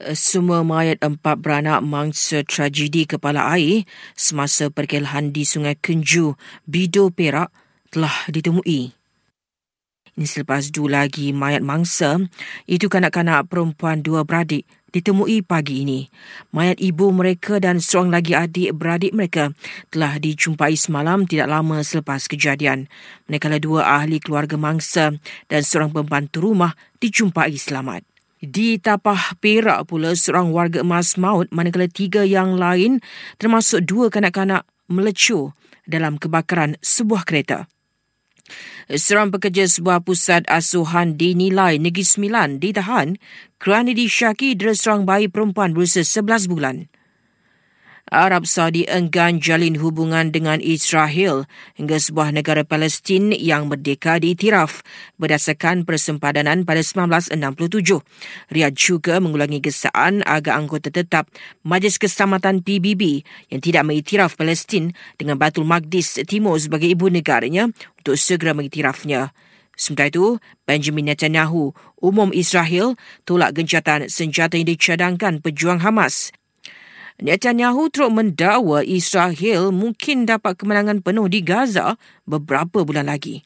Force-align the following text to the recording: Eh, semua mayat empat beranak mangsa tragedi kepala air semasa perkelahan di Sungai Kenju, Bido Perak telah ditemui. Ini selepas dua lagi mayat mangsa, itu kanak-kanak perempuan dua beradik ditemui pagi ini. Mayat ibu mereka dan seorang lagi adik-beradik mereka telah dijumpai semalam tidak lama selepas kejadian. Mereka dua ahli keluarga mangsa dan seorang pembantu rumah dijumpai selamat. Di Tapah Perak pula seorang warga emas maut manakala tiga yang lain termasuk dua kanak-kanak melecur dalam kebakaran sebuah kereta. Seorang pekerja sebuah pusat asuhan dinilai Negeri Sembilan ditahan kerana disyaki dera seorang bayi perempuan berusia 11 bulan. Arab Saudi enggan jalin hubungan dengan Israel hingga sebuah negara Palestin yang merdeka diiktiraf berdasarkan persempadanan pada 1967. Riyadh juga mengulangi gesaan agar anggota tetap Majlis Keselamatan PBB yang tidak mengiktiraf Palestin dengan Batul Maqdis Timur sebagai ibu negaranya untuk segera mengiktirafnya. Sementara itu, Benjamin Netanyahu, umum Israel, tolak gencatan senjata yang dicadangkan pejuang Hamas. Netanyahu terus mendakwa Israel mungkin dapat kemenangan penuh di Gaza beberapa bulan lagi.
Eh, 0.00 0.16
semua 0.16 0.64
mayat 0.64 0.96
empat 1.04 1.44
beranak 1.44 1.84
mangsa 1.84 2.40
tragedi 2.40 3.04
kepala 3.04 3.52
air 3.52 3.84
semasa 4.16 4.72
perkelahan 4.72 5.28
di 5.28 5.44
Sungai 5.44 5.76
Kenju, 5.76 6.40
Bido 6.64 7.12
Perak 7.12 7.52
telah 7.92 8.24
ditemui. 8.32 8.96
Ini 10.16 10.24
selepas 10.24 10.72
dua 10.72 11.04
lagi 11.04 11.36
mayat 11.36 11.60
mangsa, 11.60 12.16
itu 12.64 12.88
kanak-kanak 12.88 13.44
perempuan 13.52 14.00
dua 14.00 14.24
beradik 14.24 14.64
ditemui 14.88 15.44
pagi 15.44 15.84
ini. 15.84 16.08
Mayat 16.56 16.80
ibu 16.80 17.12
mereka 17.12 17.60
dan 17.60 17.84
seorang 17.84 18.16
lagi 18.16 18.32
adik-beradik 18.32 19.12
mereka 19.12 19.52
telah 19.92 20.16
dijumpai 20.16 20.80
semalam 20.80 21.28
tidak 21.28 21.52
lama 21.52 21.84
selepas 21.84 22.24
kejadian. 22.24 22.88
Mereka 23.28 23.52
dua 23.60 24.00
ahli 24.00 24.16
keluarga 24.16 24.56
mangsa 24.56 25.12
dan 25.52 25.60
seorang 25.60 25.92
pembantu 25.92 26.40
rumah 26.48 26.72
dijumpai 27.04 27.52
selamat. 27.60 28.09
Di 28.40 28.80
Tapah 28.80 29.36
Perak 29.36 29.92
pula 29.92 30.16
seorang 30.16 30.48
warga 30.48 30.80
emas 30.80 31.20
maut 31.20 31.52
manakala 31.52 31.84
tiga 31.92 32.24
yang 32.24 32.56
lain 32.56 33.04
termasuk 33.36 33.84
dua 33.84 34.08
kanak-kanak 34.08 34.64
melecur 34.88 35.52
dalam 35.84 36.16
kebakaran 36.16 36.80
sebuah 36.80 37.28
kereta. 37.28 37.68
Seorang 38.88 39.28
pekerja 39.28 39.68
sebuah 39.68 40.00
pusat 40.00 40.48
asuhan 40.48 41.20
dinilai 41.20 41.76
Negeri 41.76 42.00
Sembilan 42.00 42.56
ditahan 42.64 43.20
kerana 43.60 43.92
disyaki 43.92 44.56
dera 44.56 44.72
seorang 44.72 45.04
bayi 45.04 45.28
perempuan 45.28 45.76
berusia 45.76 46.00
11 46.00 46.48
bulan. 46.48 46.88
Arab 48.08 48.48
Saudi 48.48 48.88
enggan 48.88 49.36
jalin 49.36 49.76
hubungan 49.76 50.32
dengan 50.32 50.58
Israel 50.64 51.44
hingga 51.76 52.00
sebuah 52.00 52.32
negara 52.32 52.64
Palestin 52.64 53.28
yang 53.36 53.68
merdeka 53.68 54.16
diiktiraf 54.16 54.80
berdasarkan 55.20 55.84
persempadanan 55.84 56.64
pada 56.64 56.80
1967. 56.80 58.00
Riyadh 58.48 58.76
juga 58.80 59.20
mengulangi 59.20 59.60
gesaan 59.60 60.24
agar 60.24 60.56
anggota 60.56 60.88
tetap 60.88 61.28
Majlis 61.60 62.00
Keselamatan 62.00 62.64
PBB 62.64 63.20
yang 63.52 63.60
tidak 63.60 63.84
mengiktiraf 63.84 64.40
Palestin 64.40 64.96
dengan 65.20 65.36
Batul 65.36 65.68
Maqdis 65.68 66.24
Timur 66.24 66.56
sebagai 66.56 66.88
ibu 66.88 67.12
negaranya 67.12 67.68
untuk 68.00 68.16
segera 68.16 68.56
mengiktirafnya. 68.56 69.36
Sementara 69.80 70.12
itu, 70.12 70.36
Benjamin 70.68 71.08
Netanyahu, 71.08 71.72
umum 72.04 72.36
Israel, 72.36 73.00
tolak 73.24 73.56
gencatan 73.56 74.12
senjata 74.12 74.60
yang 74.60 74.68
dicadangkan 74.68 75.40
pejuang 75.40 75.80
Hamas. 75.80 76.36
Netanyahu 77.20 77.92
terus 77.92 78.08
mendakwa 78.08 78.80
Israel 78.80 79.68
mungkin 79.76 80.24
dapat 80.24 80.56
kemenangan 80.56 81.04
penuh 81.04 81.28
di 81.28 81.44
Gaza 81.44 82.00
beberapa 82.24 82.80
bulan 82.80 83.12
lagi. 83.12 83.44